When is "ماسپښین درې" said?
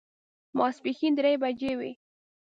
0.57-1.33